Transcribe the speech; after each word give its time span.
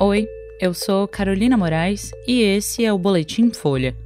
Oi, 0.00 0.28
eu 0.60 0.72
sou 0.72 1.08
Carolina 1.08 1.56
Moraes 1.56 2.12
e 2.24 2.40
esse 2.40 2.84
é 2.84 2.92
o 2.92 2.96
Boletim 2.96 3.50
Folha. 3.50 3.96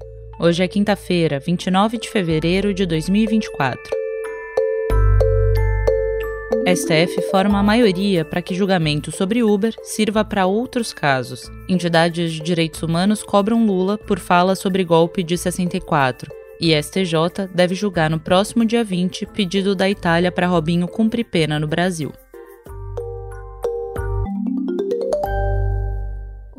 Hoje 0.40 0.64
é 0.64 0.66
quinta-feira, 0.66 1.38
29 1.38 1.98
de 1.98 2.08
fevereiro 2.08 2.72
de 2.72 2.86
2024. 2.86 3.78
STF 6.74 7.20
forma 7.30 7.58
a 7.58 7.62
maioria 7.62 8.24
para 8.24 8.40
que 8.40 8.54
julgamento 8.54 9.12
sobre 9.12 9.42
Uber 9.42 9.74
sirva 9.82 10.24
para 10.24 10.46
outros 10.46 10.94
casos. 10.94 11.50
Entidades 11.68 12.32
de 12.32 12.40
direitos 12.40 12.82
humanos 12.82 13.22
cobram 13.22 13.66
Lula 13.66 13.98
por 13.98 14.18
fala 14.18 14.54
sobre 14.54 14.84
golpe 14.84 15.22
de 15.22 15.36
64. 15.36 16.32
E 16.58 16.72
STJ 16.82 17.48
deve 17.54 17.74
julgar 17.74 18.08
no 18.08 18.18
próximo 18.18 18.64
dia 18.64 18.82
20 18.82 19.26
pedido 19.26 19.74
da 19.74 19.90
Itália 19.90 20.32
para 20.32 20.46
Robinho 20.46 20.88
cumprir 20.88 21.24
pena 21.26 21.60
no 21.60 21.68
Brasil. 21.68 22.14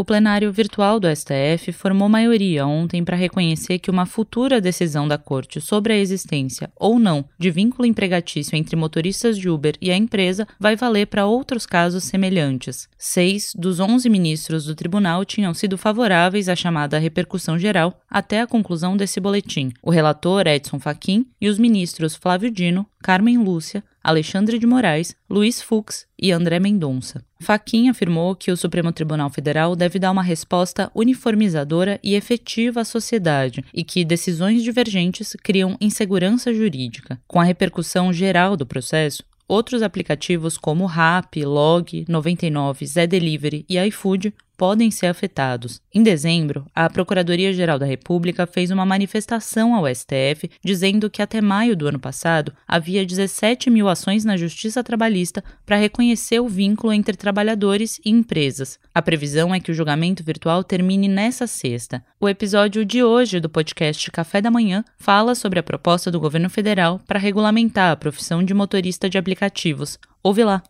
O 0.04 0.06
plenário 0.06 0.52
virtual 0.52 1.00
do 1.00 1.08
STF 1.08 1.72
formou 1.72 2.10
maioria 2.10 2.68
ontem 2.68 3.06
para 3.06 3.16
reconhecer 3.16 3.80
que 3.80 3.90
uma 3.90 4.06
futura 4.06 4.60
decisão 4.60 5.08
da 5.08 5.18
Corte 5.18 5.62
sobre 5.62 5.94
a 5.94 5.98
existência 5.98 6.70
ou 6.76 7.00
não 7.00 7.24
de 7.40 7.50
vínculo 7.50 7.86
empregatício 7.86 8.58
entre 8.58 8.76
motoristas 8.76 9.38
de 9.38 9.50
Uber 9.50 9.78
e 9.80 9.90
a 9.90 9.96
empresa 9.96 10.46
vai 10.60 10.76
valer 10.76 11.08
para 11.08 11.26
outros 11.26 11.66
casos 11.66 12.04
semelhantes. 12.04 12.90
Seis 12.98 13.54
dos 13.56 13.80
onze 13.80 14.10
ministros 14.10 14.66
do 14.66 14.76
tribunal 14.76 15.24
tinham 15.24 15.54
sido 15.54 15.78
favoráveis 15.78 16.50
à 16.50 16.56
chamada 16.58 17.00
repercussão 17.00 17.58
geral 17.58 17.98
até 18.10 18.42
a 18.42 18.48
conclusão 18.48 18.98
desse 18.98 19.22
boletim. 19.22 19.72
O 19.82 19.90
relator 19.90 20.48
Edson 20.48 20.80
Fachin 20.80 21.26
e 21.40 21.48
os 21.48 21.58
ministros 21.58 22.14
Flávio 22.14 22.52
Dino, 22.52 22.86
Carmen 23.02 23.38
Lúcia, 23.38 23.82
Alexandre 24.04 24.60
de 24.60 24.68
Moraes, 24.68 25.16
Luiz 25.30 25.62
Fux 25.62 26.06
e 26.20 26.32
André 26.34 26.60
Mendonça. 26.60 27.24
Faquin 27.40 27.88
afirmou 27.88 28.36
que 28.36 28.52
o 28.52 28.58
Supremo 28.58 28.92
Tribunal 28.92 29.30
Federal 29.30 29.76
deve 29.78 29.98
dar 29.98 30.12
uma 30.12 30.22
resposta 30.22 30.92
uniformizadora 30.94 32.00
e 32.04 32.14
efetiva 32.14 32.82
à 32.82 32.86
sociedade 32.86 33.64
e 33.73 33.84
que 33.84 34.04
decisões 34.04 34.62
divergentes 34.62 35.38
criam 35.42 35.78
insegurança 35.80 36.54
jurídica. 36.54 37.18
Com 37.26 37.40
a 37.40 37.45
repercussão 37.45 38.12
geral 38.12 38.58
do 38.58 38.66
processo, 38.66 39.23
outros 39.48 39.82
aplicativos 39.82 40.58
como 40.58 40.86
Rap, 40.86 41.44
Log, 41.45 42.06
99, 42.08 42.86
Zé 42.86 43.08
Delivery 43.08 43.66
e 43.70 43.80
iFood 43.88 44.34
podem 44.58 44.92
ser 44.92 45.08
afetados. 45.08 45.82
Em 45.94 46.04
dezembro, 46.04 46.66
a 46.73 46.90
Procuradoria-Geral 46.90 47.80
da 47.80 47.86
República 47.86 48.46
fez 48.46 48.72
uma 48.72 48.86
manifestação 48.86 49.76
ao 49.76 49.88
STF 49.88 50.50
dizendo 50.64 51.10
que 51.10 51.22
até 51.22 51.42
maio 51.42 51.76
do 51.76 51.88
ano 51.88 52.00
passado 52.00 52.54
havia 52.68 53.06
17 53.06 53.70
mil 53.70 53.88
ações 53.88 54.23
na 54.23 54.38
Justiça 54.38 54.84
Trabalhista 54.84 55.44
para 55.66 55.78
reconhecer 55.78 56.40
o 56.40 56.48
vínculo 56.48 56.94
entre 56.94 57.18
trabalhadores 57.18 58.00
e 58.06 58.10
empresas. 58.10 58.80
A 58.94 59.02
previsão 59.02 59.54
é 59.54 59.60
que 59.60 59.72
o 59.72 59.73
julgamento 59.73 60.23
virtual 60.23 60.64
termine 60.64 61.08
nessa 61.08 61.48
sexta. 61.48 62.04
O 62.20 62.30
episódio 62.30 62.86
de 62.86 63.04
hoje 63.04 63.40
do 63.40 63.50
podcast 63.50 64.10
Café 64.12 64.42
da 64.42 64.52
Manhã 64.52 64.84
fala 64.98 65.36
sobre 65.36 65.60
a 65.60 65.64
proposta 65.64 66.10
do 66.12 66.20
governo 66.20 66.50
federal 66.50 67.00
para 67.08 67.20
regulamentar 67.20 67.92
a 67.92 67.95
profissão 67.95 68.44
de 68.44 68.54
motorista 68.54 69.10
de 69.10 69.17
aplicativos. 69.17 70.00
Ouve 70.23 70.44
lá! 70.44 70.64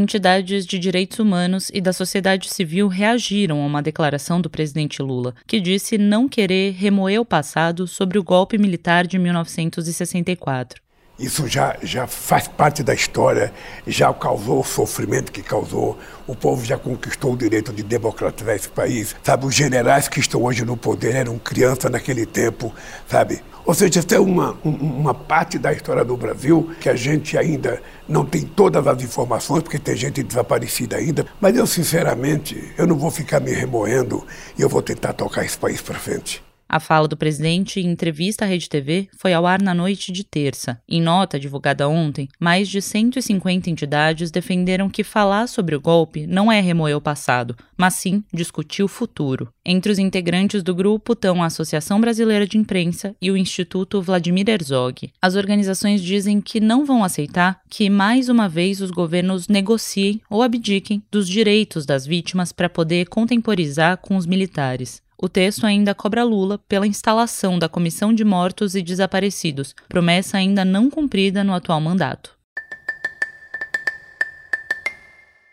Entidades 0.00 0.64
de 0.64 0.78
direitos 0.78 1.18
humanos 1.18 1.70
e 1.74 1.78
da 1.78 1.92
sociedade 1.92 2.48
civil 2.48 2.88
reagiram 2.88 3.60
a 3.60 3.66
uma 3.66 3.82
declaração 3.82 4.40
do 4.40 4.48
presidente 4.48 5.02
Lula, 5.02 5.34
que 5.46 5.60
disse 5.60 5.98
não 5.98 6.26
querer 6.26 6.72
remoer 6.72 7.20
o 7.20 7.24
passado 7.24 7.86
sobre 7.86 8.18
o 8.18 8.24
golpe 8.24 8.56
militar 8.56 9.06
de 9.06 9.18
1964. 9.18 10.80
Isso 11.20 11.46
já, 11.46 11.76
já 11.82 12.06
faz 12.06 12.48
parte 12.48 12.82
da 12.82 12.94
história, 12.94 13.52
já 13.86 14.10
causou 14.14 14.60
o 14.60 14.64
sofrimento 14.64 15.30
que 15.30 15.42
causou. 15.42 15.98
O 16.26 16.34
povo 16.34 16.64
já 16.64 16.78
conquistou 16.78 17.34
o 17.34 17.36
direito 17.36 17.74
de 17.74 17.82
democratizar 17.82 18.56
esse 18.56 18.70
país. 18.70 19.14
Sabe, 19.22 19.44
os 19.44 19.54
generais 19.54 20.08
que 20.08 20.18
estão 20.18 20.42
hoje 20.42 20.64
no 20.64 20.78
poder 20.78 21.14
eram 21.14 21.38
crianças 21.38 21.90
naquele 21.90 22.24
tempo, 22.24 22.74
sabe? 23.06 23.42
Ou 23.66 23.74
seja, 23.74 24.00
essa 24.00 24.16
é 24.16 24.18
uma, 24.18 24.56
uma 24.64 25.12
parte 25.12 25.58
da 25.58 25.70
história 25.74 26.02
do 26.02 26.16
Brasil 26.16 26.70
que 26.80 26.88
a 26.88 26.96
gente 26.96 27.36
ainda 27.36 27.82
não 28.08 28.24
tem 28.24 28.40
todas 28.42 28.86
as 28.86 29.02
informações, 29.02 29.62
porque 29.62 29.78
tem 29.78 29.94
gente 29.94 30.22
desaparecida 30.22 30.96
ainda. 30.96 31.26
Mas 31.38 31.54
eu, 31.54 31.66
sinceramente, 31.66 32.72
eu 32.78 32.86
não 32.86 32.96
vou 32.96 33.10
ficar 33.10 33.40
me 33.40 33.52
remoendo 33.52 34.26
e 34.58 34.62
eu 34.62 34.70
vou 34.70 34.80
tentar 34.80 35.12
tocar 35.12 35.44
esse 35.44 35.58
país 35.58 35.82
para 35.82 35.98
frente. 35.98 36.42
A 36.72 36.78
fala 36.78 37.08
do 37.08 37.16
presidente 37.16 37.80
em 37.80 37.90
entrevista 37.90 38.44
à 38.44 38.48
Rede 38.48 38.68
TV 38.68 39.08
foi 39.18 39.32
ao 39.32 39.44
ar 39.44 39.60
na 39.60 39.74
noite 39.74 40.12
de 40.12 40.22
terça. 40.22 40.80
Em 40.88 41.02
nota 41.02 41.36
divulgada 41.36 41.88
ontem, 41.88 42.28
mais 42.38 42.68
de 42.68 42.80
150 42.80 43.68
entidades 43.68 44.30
defenderam 44.30 44.88
que 44.88 45.02
falar 45.02 45.48
sobre 45.48 45.74
o 45.74 45.80
golpe 45.80 46.28
não 46.28 46.50
é 46.50 46.60
remoer 46.60 46.96
o 46.96 47.00
passado, 47.00 47.56
mas 47.76 47.94
sim 47.94 48.22
discutir 48.32 48.84
o 48.84 48.88
futuro. 48.88 49.52
Entre 49.66 49.90
os 49.90 49.98
integrantes 49.98 50.62
do 50.62 50.72
grupo 50.72 51.14
estão 51.14 51.42
a 51.42 51.46
Associação 51.46 52.00
Brasileira 52.00 52.46
de 52.46 52.56
Imprensa 52.56 53.16
e 53.20 53.32
o 53.32 53.36
Instituto 53.36 54.00
Vladimir 54.00 54.48
Herzog. 54.48 55.10
As 55.20 55.34
organizações 55.34 56.00
dizem 56.00 56.40
que 56.40 56.60
não 56.60 56.86
vão 56.86 57.02
aceitar 57.02 57.62
que 57.68 57.90
mais 57.90 58.28
uma 58.28 58.48
vez 58.48 58.80
os 58.80 58.92
governos 58.92 59.48
negociem 59.48 60.20
ou 60.30 60.40
abdiquem 60.40 61.02
dos 61.10 61.28
direitos 61.28 61.84
das 61.84 62.06
vítimas 62.06 62.52
para 62.52 62.68
poder 62.68 63.08
contemporizar 63.08 63.96
com 63.96 64.16
os 64.16 64.24
militares. 64.24 65.02
O 65.22 65.28
texto 65.28 65.66
ainda 65.66 65.94
cobra 65.94 66.24
Lula 66.24 66.56
pela 66.66 66.86
instalação 66.86 67.58
da 67.58 67.68
Comissão 67.68 68.10
de 68.10 68.24
Mortos 68.24 68.74
e 68.74 68.80
Desaparecidos, 68.80 69.74
promessa 69.86 70.38
ainda 70.38 70.64
não 70.64 70.88
cumprida 70.88 71.44
no 71.44 71.52
atual 71.52 71.78
mandato. 71.78 72.40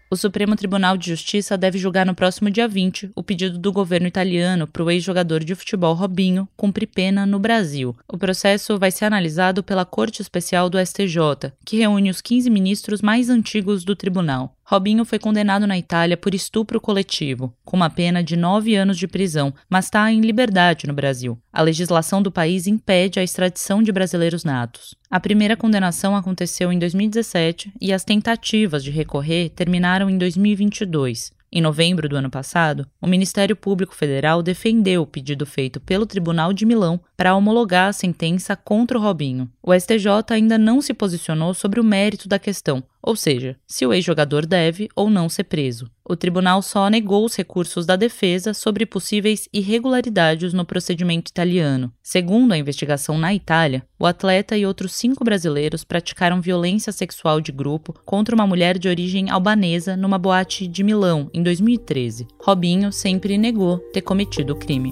O 0.09 0.15
Supremo 0.15 0.55
Tribunal 0.55 0.95
de 0.95 1.09
Justiça 1.09 1.57
deve 1.57 1.77
julgar 1.77 2.05
no 2.05 2.15
próximo 2.15 2.49
dia 2.49 2.65
20 2.65 3.11
o 3.13 3.21
pedido 3.21 3.59
do 3.59 3.73
governo 3.73 4.07
italiano 4.07 4.65
para 4.65 4.81
o 4.81 4.89
ex-jogador 4.89 5.43
de 5.43 5.53
futebol 5.53 5.93
Robinho 5.93 6.47
cumprir 6.55 6.87
pena 6.87 7.25
no 7.25 7.37
Brasil. 7.37 7.93
O 8.07 8.17
processo 8.17 8.79
vai 8.79 8.89
ser 8.89 9.03
analisado 9.03 9.61
pela 9.61 9.83
Corte 9.83 10.21
Especial 10.21 10.69
do 10.69 10.79
STJ, 10.79 11.51
que 11.65 11.75
reúne 11.75 12.09
os 12.09 12.21
15 12.21 12.49
ministros 12.49 13.01
mais 13.01 13.29
antigos 13.29 13.83
do 13.83 13.97
tribunal. 13.97 14.56
Robinho 14.69 15.05
foi 15.05 15.17
condenado 15.17 15.65
na 15.65 15.77
Itália 15.77 16.17
por 16.17 16.35
estupro 16.35 16.81
coletivo, 16.81 17.53
com 17.63 17.77
uma 17.77 17.89
pena 17.89 18.21
de 18.21 18.35
nove 18.35 18.75
anos 18.75 18.97
de 18.97 19.07
prisão, 19.07 19.53
mas 19.69 19.85
está 19.85 20.11
em 20.11 20.19
liberdade 20.19 20.85
no 20.87 20.93
Brasil. 20.93 21.39
A 21.53 21.61
legislação 21.61 22.21
do 22.21 22.29
país 22.29 22.67
impede 22.67 23.17
a 23.17 23.23
extradição 23.23 23.81
de 23.81 23.93
brasileiros 23.93 24.43
natos. 24.43 24.93
A 25.09 25.21
primeira 25.21 25.55
condenação 25.55 26.17
aconteceu 26.17 26.69
em 26.69 26.77
2017 26.77 27.71
e 27.79 27.93
as 27.93 28.03
tentativas 28.03 28.83
de 28.83 28.91
recorrer 28.91 29.51
terminaram 29.51 30.09
em 30.09 30.17
2022. 30.17 31.31
Em 31.49 31.61
novembro 31.61 32.09
do 32.09 32.17
ano 32.17 32.29
passado, 32.29 32.85
o 33.01 33.07
Ministério 33.07 33.55
Público 33.55 33.95
Federal 33.95 34.43
defendeu 34.43 35.03
o 35.03 35.07
pedido 35.07 35.45
feito 35.45 35.79
pelo 35.79 36.05
Tribunal 36.05 36.51
de 36.51 36.65
Milão 36.65 36.99
para 37.15 37.33
homologar 37.33 37.87
a 37.87 37.93
sentença 37.93 38.53
contra 38.53 38.97
o 38.97 39.01
Robinho. 39.01 39.49
O 39.63 39.73
STJ 39.73 40.07
ainda 40.31 40.57
não 40.57 40.81
se 40.81 40.93
posicionou 40.93 41.53
sobre 41.53 41.79
o 41.79 41.85
mérito 41.85 42.27
da 42.27 42.37
questão, 42.37 42.83
ou 43.07 43.15
seja, 43.15 43.55
se 43.65 43.85
o 43.85 43.93
ex-jogador 43.93 44.45
deve 44.45 44.89
ou 44.93 45.09
não 45.09 45.29
ser 45.29 45.45
preso. 45.45 45.89
O 46.03 46.13
tribunal 46.13 46.61
só 46.61 46.89
negou 46.89 47.23
os 47.23 47.37
recursos 47.37 47.85
da 47.85 47.95
defesa 47.95 48.53
sobre 48.53 48.85
possíveis 48.85 49.47
irregularidades 49.53 50.51
no 50.51 50.65
procedimento 50.65 51.31
italiano. 51.31 51.89
Segundo 52.03 52.51
a 52.51 52.57
investigação 52.57 53.17
na 53.17 53.33
Itália, 53.33 53.85
o 53.97 54.05
atleta 54.05 54.57
e 54.57 54.65
outros 54.65 54.91
cinco 54.91 55.23
brasileiros 55.23 55.85
praticaram 55.85 56.41
violência 56.41 56.91
sexual 56.91 57.39
de 57.39 57.53
grupo 57.53 57.93
contra 58.05 58.35
uma 58.35 58.45
mulher 58.45 58.77
de 58.77 58.89
origem 58.89 59.29
albanesa 59.29 59.95
numa 59.95 60.17
boate 60.17 60.67
de 60.67 60.83
Milão 60.83 61.29
em 61.33 61.41
2013. 61.41 62.27
Robinho 62.41 62.91
sempre 62.91 63.37
negou 63.37 63.77
ter 63.93 64.01
cometido 64.01 64.51
o 64.51 64.57
crime. 64.57 64.91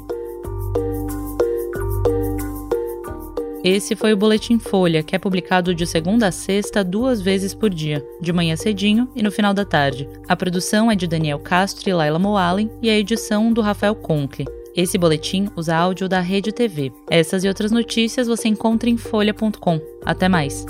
Esse 3.66 3.96
foi 3.96 4.14
o 4.14 4.18
Boletim 4.18 4.60
Folha, 4.60 5.02
que 5.02 5.16
é 5.16 5.18
publicado 5.18 5.74
de 5.74 5.88
segunda 5.88 6.28
a 6.28 6.32
sexta, 6.32 6.84
duas 6.84 7.20
vezes 7.20 7.52
por 7.52 7.68
dia, 7.68 8.06
de 8.22 8.32
manhã 8.32 8.56
cedinho 8.56 9.10
e 9.16 9.24
no 9.24 9.32
final 9.32 9.56
da 9.56 9.66
tarde. 9.66 10.08
A 10.28 10.36
produção 10.36 10.92
é 10.92 10.96
de 10.96 11.08
Daniel 11.08 11.40
Castro 11.40 11.90
e 11.90 11.94
Laila 11.94 12.20
Moalen 12.20 12.70
e 12.80 12.92
a 12.92 12.96
edição 12.96 13.52
do 13.52 13.62
Rafael 13.62 13.96
Conkle. 13.96 14.46
Esse 14.76 15.00
boletim 15.00 15.50
usa 15.56 15.76
áudio 15.76 16.08
da 16.08 16.20
Rede 16.20 16.52
TV. 16.52 16.92
Essas 17.10 17.44
e 17.44 17.48
outras 17.48 17.72
notícias 17.72 18.28
você 18.28 18.48
encontra 18.48 18.88
em 18.88 18.98
folha.com. 18.98 19.82
Até 20.06 20.30
mais! 20.30 20.64